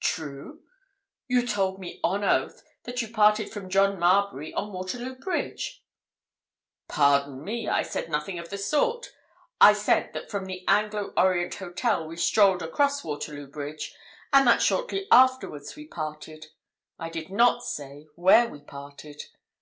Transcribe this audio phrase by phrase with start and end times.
[0.00, 0.62] "True?
[1.28, 5.84] You told me, on oath, that you parted from John Marbury on Waterloo Bridge!"
[6.88, 9.12] "Pardon me, I said nothing of the sort.
[9.60, 13.94] I said that from the Anglo Orient Hotel we strolled across Waterloo Bridge,
[14.32, 19.24] and that shortly afterwards we parted—I did not say where we parted.